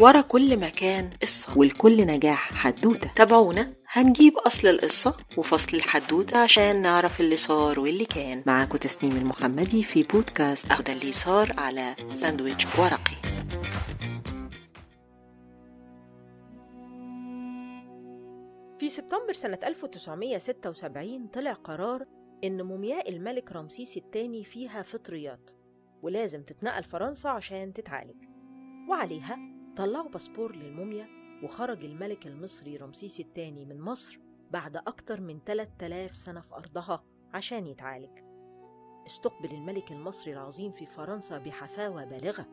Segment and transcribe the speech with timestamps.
[0.00, 3.10] ورا كل مكان قصة ولكل نجاح حدوتة.
[3.16, 8.42] تابعونا؟ هنجيب أصل القصة وفصل الحدوتة عشان نعرف اللي صار واللي كان.
[8.46, 13.16] معاكم تسنيم المحمدي في بودكاست أخد اللي صار على ساندويتش ورقي.
[18.78, 22.04] في سبتمبر سنة 1976 طلع قرار
[22.44, 25.57] إن مومياء الملك رمسيس الثاني فيها فطريات.
[26.02, 28.24] ولازم تتنقل فرنسا عشان تتعالج.
[28.88, 29.38] وعليها
[29.76, 31.08] طلعوا باسبور للموميا
[31.44, 34.18] وخرج الملك المصري رمسيس الثاني من مصر
[34.50, 38.18] بعد أكتر من 3000 سنة في أرضها عشان يتعالج.
[39.06, 42.46] استقبل الملك المصري العظيم في فرنسا بحفاوة بالغة.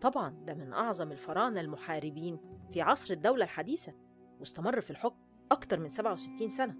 [0.00, 2.38] طبعا ده من أعظم الفراعنة المحاربين
[2.72, 3.92] في عصر الدولة الحديثة.
[4.40, 5.16] واستمر في الحكم
[5.52, 6.76] أكتر من 67 سنة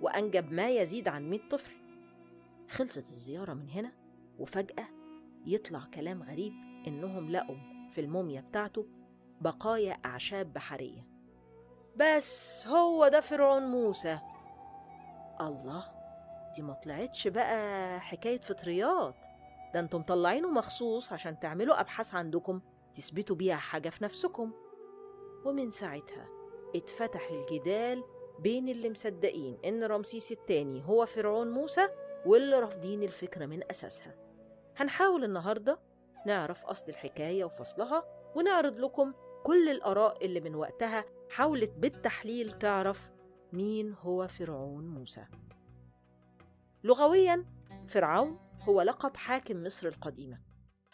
[0.00, 1.72] وأنجب ما يزيد عن 100 طفل.
[2.70, 3.92] خلصت الزيارة من هنا
[4.38, 4.88] وفجأة
[5.46, 6.52] يطلع كلام غريب
[6.86, 7.56] إنهم لقوا
[7.90, 8.86] في الموميا بتاعته
[9.40, 11.06] بقايا أعشاب بحرية.
[11.96, 14.18] بس هو ده فرعون موسى.
[15.40, 15.84] الله
[16.56, 19.16] دي ما طلعتش بقى حكاية فطريات.
[19.74, 22.60] ده أنتم مطلعينه مخصوص عشان تعملوا أبحاث عندكم
[22.94, 24.52] تثبتوا بيها حاجة في نفسكم.
[25.44, 26.28] ومن ساعتها
[26.76, 28.04] اتفتح الجدال
[28.38, 31.88] بين اللي مصدقين إن رمسيس التاني هو فرعون موسى
[32.26, 34.14] واللي رافضين الفكرة من أساسها.
[34.82, 35.78] هنحاول النهاردة
[36.26, 38.04] نعرف أصل الحكاية وفصلها
[38.36, 39.12] ونعرض لكم
[39.44, 43.10] كل الآراء اللي من وقتها حاولت بالتحليل تعرف
[43.52, 45.24] مين هو فرعون موسى.
[46.84, 47.44] لغويا
[47.88, 50.40] فرعون هو لقب حاكم مصر القديمة.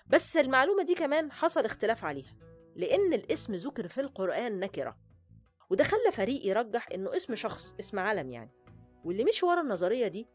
[0.07, 2.37] بس المعلومة دي كمان حصل اختلاف عليها
[2.77, 4.97] لأن الاسم ذكر في القرآن نكرة.
[5.71, 8.51] وده خلى فريق يرجح إنه اسم شخص اسم عالم يعني.
[9.05, 10.29] واللي مش ورا النظرية دي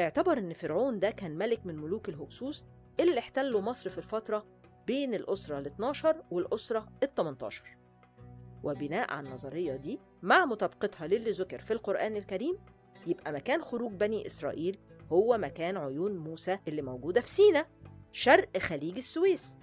[0.00, 2.64] اعتبر إن فرعون ده كان ملك من ملوك الهكسوس
[3.00, 4.46] اللي احتلوا مصر في الفترة
[4.86, 7.76] بين الأسرة ال 12 والأسرة ال 18
[8.64, 12.58] وبناء على النظرية دي مع مطابقتها للي ذكر في القرآن الكريم
[13.06, 14.78] يبقى مكان خروج بني إسرائيل
[15.12, 17.66] هو مكان عيون موسى اللي موجودة في سينا
[18.12, 19.56] شرق خليج السويس.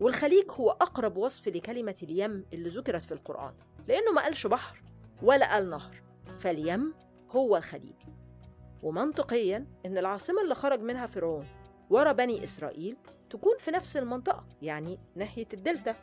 [0.00, 3.54] والخليج هو أقرب وصف لكلمة اليم اللي ذكرت في القرآن
[3.88, 4.82] لأنه ما قالش بحر
[5.22, 6.02] ولا قال نهر
[6.38, 6.94] فاليم
[7.30, 7.94] هو الخليج.
[8.82, 11.46] ومنطقيا إن العاصمة اللي خرج منها فرعون
[11.90, 12.96] ورا بني إسرائيل
[13.30, 15.94] تكون في نفس المنطقة يعني ناحية الدلتا.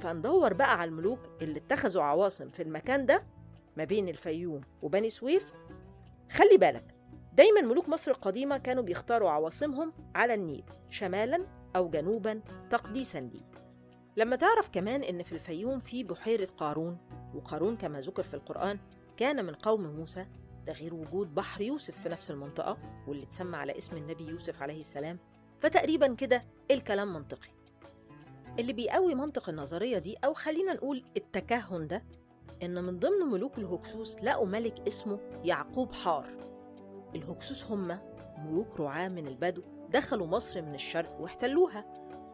[0.00, 3.22] فندور بقى على الملوك اللي اتخذوا عواصم في المكان ده
[3.76, 5.52] ما بين الفيوم وبني سويف.
[6.32, 6.94] خلي بالك
[7.32, 11.46] دايما ملوك مصر القديمة كانوا بيختاروا عواصمهم على النيل شمالا
[11.76, 13.54] أو جنوبا تقديسا ليه.
[14.16, 16.98] لما تعرف كمان إن في الفيوم في بحيرة قارون
[17.34, 18.78] وقارون كما ذكر في القرآن
[19.16, 20.26] كان من قوم موسى
[20.66, 24.80] ده غير وجود بحر يوسف في نفس المنطقة واللي اتسمى على اسم النبي يوسف عليه
[24.80, 25.18] السلام.
[25.60, 27.48] فتقريبا كده الكلام منطقي.
[28.58, 32.02] اللي بيقوي منطق النظرية دي أو خلينا نقول التكهن ده
[32.62, 36.26] إن من ضمن ملوك الهكسوس لقوا ملك اسمه يعقوب حار.
[37.14, 37.98] الهكسوس هم
[38.38, 41.84] ملوك رعاة من البدو دخلوا مصر من الشرق واحتلوها.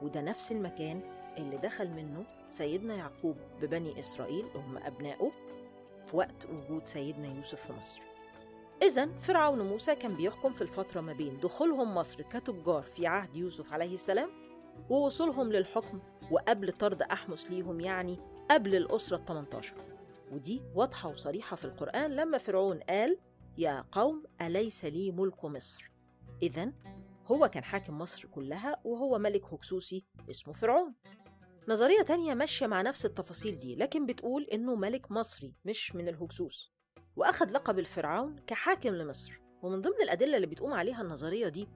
[0.02, 1.00] وده نفس المكان
[1.38, 5.32] اللي دخل منه سيدنا يعقوب ببني إسرائيل هم أبنائه
[6.06, 8.00] في وقت وجود سيدنا يوسف في مصر.
[8.82, 13.72] إذا فرعون موسى كان بيحكم في الفترة ما بين دخولهم مصر كتجار في عهد يوسف
[13.72, 14.30] عليه السلام
[14.90, 18.18] ووصولهم للحكم وقبل طرد أحمس ليهم يعني
[18.50, 19.74] قبل الأسرة ال 18
[20.32, 23.18] ودي واضحة وصريحة في القرآن لما فرعون قال
[23.58, 25.90] يا قوم أليس لي ملك مصر؟
[26.42, 26.72] إذا
[27.26, 30.94] هو كان حاكم مصر كلها وهو ملك هكسوسي اسمه فرعون.
[31.68, 36.72] نظرية تانية ماشية مع نفس التفاصيل دي لكن بتقول إنه ملك مصري مش من الهكسوس.
[37.16, 39.40] وأخذ لقب الفرعون كحاكم لمصر.
[39.62, 41.68] ومن ضمن الأدلة اللي بتقوم عليها النظرية دي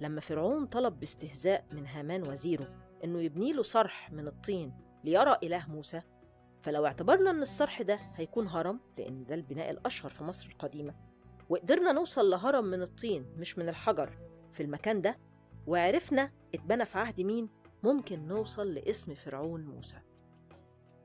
[0.00, 4.72] لما فرعون طلب باستهزاء من هامان وزيره إنه يبني له صرح من الطين
[5.04, 6.02] ليرى إله موسى
[6.60, 10.94] فلو اعتبرنا إن الصرح ده هيكون هرم لأن ده البناء الأشهر في مصر القديمة.
[11.48, 14.18] وقدرنا نوصل لهرم من الطين مش من الحجر.
[14.52, 15.18] في المكان ده
[15.66, 17.48] وعرفنا اتبنى في عهد مين
[17.82, 19.98] ممكن نوصل لاسم فرعون موسى.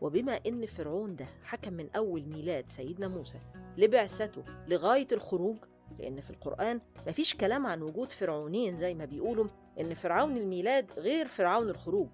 [0.02, 3.40] وبما إن فرعون ده حكم من أول ميلاد سيدنا موسى
[3.78, 5.58] لبعثته لغاية الخروج
[6.00, 9.48] لأن في القرآن مفيش كلام عن وجود فرعونين زي ما بيقولوا
[9.80, 12.08] إن فرعون الميلاد غير فرعون الخروج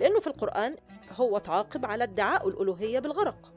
[0.00, 0.76] لأنه في القرآن
[1.12, 3.52] هو تعاقب على ادعاء الألوهية بالغرق.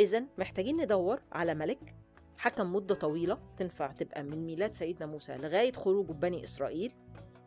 [0.00, 1.94] إذا محتاجين ندور على ملك
[2.38, 6.92] حكم مدة طويلة تنفع تبقى من ميلاد سيدنا موسى لغاية خروجه بني إسرائيل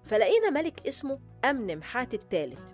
[0.04, 2.72] فلقينا ملك اسمه أمن محات الثالث.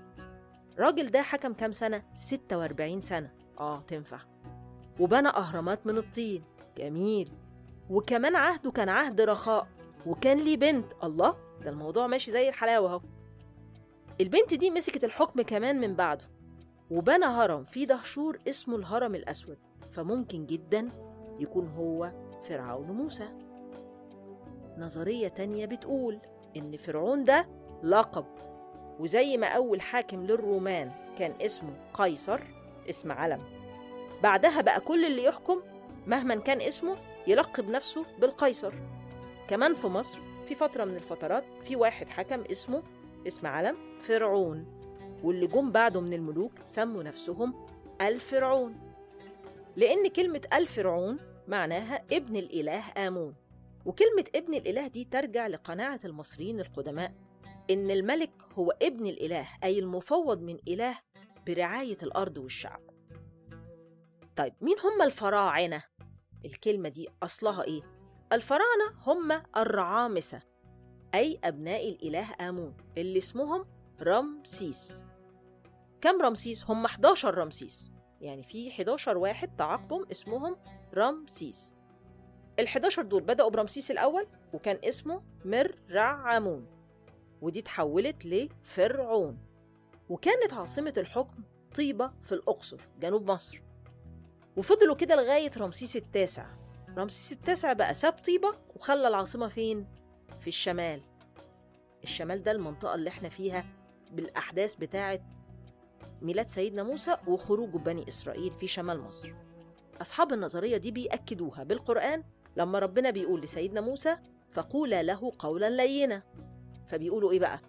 [0.79, 3.31] راجل ده حكم كام سنة؟ 46 سنة.
[3.59, 4.19] آه تنفع.
[4.99, 6.43] وبنى أهرامات من الطين.
[6.77, 7.31] جميل.
[7.89, 9.67] وكمان عهده كان عهد رخاء.
[10.05, 10.85] وكان ليه بنت.
[11.03, 13.01] الله ده الموضوع ماشي زي الحلاوة أهو.
[14.21, 16.29] البنت دي مسكت الحكم كمان من بعده.
[16.91, 19.57] وبنى هرم في دهشور اسمه الهرم الأسود.
[19.91, 20.89] فممكن جدا
[21.39, 22.11] يكون هو
[22.43, 23.27] فرعون موسى.
[24.77, 26.19] نظرية تانية بتقول
[26.57, 27.47] إن فرعون ده
[27.83, 28.25] لقب.
[29.01, 32.39] وزي ما أول حاكم للرومان كان اسمه قيصر
[32.89, 33.41] اسم علم.
[34.23, 35.61] بعدها بقى كل اللي يحكم
[36.07, 38.73] مهما كان اسمه يلقب نفسه بالقيصر.
[39.47, 42.83] كمان في مصر في فترة من الفترات في واحد حكم اسمه
[43.27, 44.65] اسم علم فرعون.
[45.23, 47.53] واللي جم بعده من الملوك سموا نفسهم
[48.01, 48.75] الفرعون.
[49.75, 53.35] لأن كلمة الفرعون معناها ابن الإله آمون.
[53.85, 57.11] وكلمة ابن الإله دي ترجع لقناعة المصريين القدماء.
[57.71, 60.99] إن الملك هو ابن الإله أي المفوض من إله
[61.47, 62.81] برعاية الأرض والشعب
[64.35, 65.83] طيب مين هم الفراعنة؟
[66.45, 67.81] الكلمة دي أصلها إيه؟
[68.33, 70.41] الفراعنة هم الرعامسة
[71.15, 73.65] أي أبناء الإله آمون اللي اسمهم
[74.01, 75.03] رمسيس
[76.01, 77.91] كم رمسيس؟ هم 11 رمسيس
[78.21, 80.57] يعني في 11 واحد تعاقبهم اسمهم
[80.93, 81.75] رمسيس
[82.59, 86.80] ال 11 دول بدأوا برمسيس الأول وكان اسمه مرعامون
[87.41, 89.37] ودي اتحولت لفرعون.
[90.09, 91.43] وكانت عاصمة الحكم
[91.75, 93.61] طيبة في الأقصر جنوب مصر.
[94.57, 96.45] وفضلوا كده لغاية رمسيس التاسع.
[96.97, 99.87] رمسيس التاسع بقى ساب طيبة وخلى العاصمة فين؟
[100.39, 101.01] في الشمال.
[102.03, 103.65] الشمال ده المنطقة اللي إحنا فيها
[104.11, 105.19] بالأحداث بتاعة
[106.21, 109.33] ميلاد سيدنا موسى وخروجه بني إسرائيل في شمال مصر.
[110.01, 112.23] أصحاب النظرية دي بيأكدوها بالقرآن
[112.57, 114.17] لما ربنا بيقول لسيدنا موسى
[114.51, 116.23] فقولا له قولا لينا.
[116.91, 117.59] فبيقولوا إيه بقى؟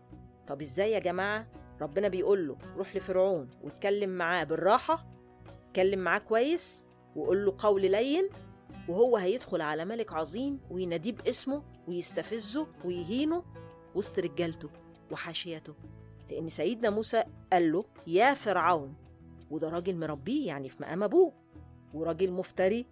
[0.49, 1.47] طب إزاي يا جماعة؟
[1.81, 5.07] ربنا بيقول له روح لفرعون واتكلم معاه بالراحة
[5.69, 6.87] اتكلم معاه كويس
[7.17, 8.29] وقول له قول لين
[8.89, 13.45] وهو هيدخل على ملك عظيم ويناديه باسمه ويستفزه ويهينه
[13.95, 14.69] وسط رجالته
[15.11, 15.75] وحاشيته.
[16.31, 18.95] لأن سيدنا موسى قال له يا فرعون
[19.51, 21.33] وده راجل مربيه يعني في مقام أبوه
[21.95, 22.87] وراجل مفتري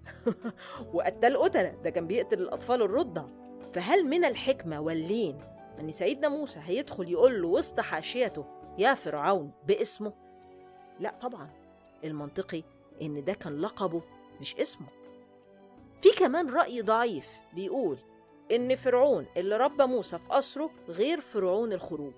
[0.94, 3.24] وقتل قتلة ده كان بيقتل الأطفال الرضع.
[3.72, 5.38] فهل من الحكمة واللين
[5.80, 8.44] أن سيدنا موسى هيدخل يقول له وسط حاشيته
[8.78, 10.12] يا فرعون باسمه؟
[11.00, 11.50] لا طبعا
[12.04, 12.62] المنطقي
[13.02, 14.02] إن ده كان لقبه
[14.40, 14.86] مش اسمه.
[16.02, 17.98] في كمان رأي ضعيف بيقول
[18.52, 22.14] إن فرعون اللي ربى موسى في قصره غير فرعون الخروج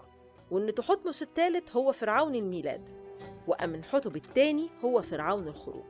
[0.51, 2.89] وإن تحتمس الثالث هو فرعون الميلاد
[3.47, 5.85] وأمنحتب الثاني هو فرعون الخروج.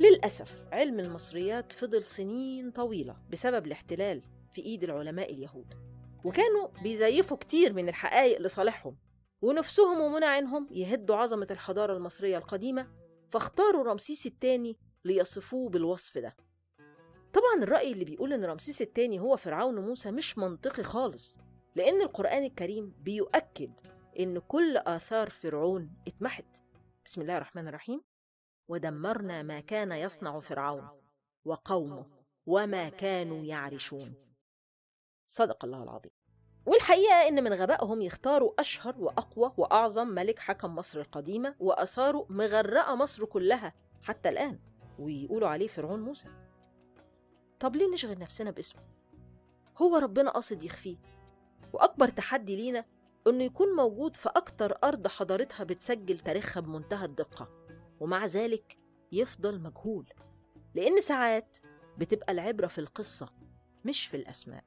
[0.00, 4.22] للأسف علم المصريات فضل سنين طويلة بسبب الاحتلال.
[4.56, 5.74] في إيد العلماء اليهود
[6.24, 8.96] وكانوا بيزيفوا كتير من الحقائق لصالحهم
[9.42, 12.88] ونفسهم ومنع عينهم يهدوا عظمة الحضارة المصرية القديمة
[13.30, 16.36] فاختاروا رمسيس الثاني ليصفوه بالوصف ده.
[17.32, 21.38] طبعا الرأي اللي بيقول إن رمسيس الثاني هو فرعون موسى مش منطقي خالص
[21.74, 23.72] لأن القرآن الكريم بيؤكد
[24.20, 26.62] إن كل آثار فرعون اتمحت.
[27.04, 28.00] بسم الله الرحمن الرحيم.
[28.68, 30.88] ودمرنا ما كان يصنع فرعون
[31.44, 32.06] وقومه
[32.46, 34.25] وما كانوا يعرشون.
[35.26, 36.12] صدق الله العظيم.
[36.66, 43.24] والحقيقة إن من غبائهم يختاروا أشهر وأقوى وأعظم ملك حكم مصر القديمة وأثاره مغرقة مصر
[43.24, 44.58] كلها حتى الآن
[44.98, 46.28] ويقولوا عليه فرعون موسى.
[47.60, 48.82] طب ليه نشغل نفسنا باسمه؟
[49.78, 50.96] هو ربنا قاصد يخفيه.
[51.72, 52.84] وأكبر تحدي لينا
[53.26, 57.48] إنه يكون موجود في أكتر أرض حضارتها بتسجل تاريخها بمنتهى الدقة
[58.00, 58.78] ومع ذلك
[59.12, 60.12] يفضل مجهول
[60.74, 61.58] لأن ساعات
[61.98, 63.28] بتبقى العبرة في القصة
[63.84, 64.64] مش في الأسماء.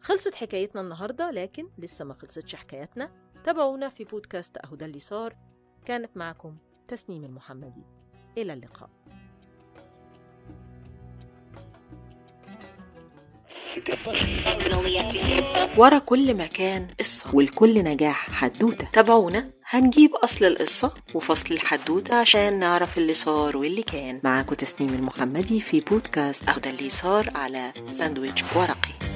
[0.00, 3.10] خلصت حكايتنا النهاردة لكن لسه ما خلصتش حكايتنا
[3.44, 5.36] تابعونا في بودكاست أهو ده اللي صار.
[5.84, 6.56] كانت معكم
[6.88, 7.84] تسنيم المحمدي.
[8.38, 8.90] إلى اللقاء.
[15.76, 18.88] ورا كل مكان قصة والكل نجاح حدوتة.
[18.92, 19.50] تابعونا.
[19.66, 24.20] هنجيب أصل القصة وفصل الحدوتة عشان نعرف اللي صار واللي كان.
[24.24, 29.07] معاكم تسنيم المحمدي في بودكاست أخد اللي صار على ساندويتش ورقي.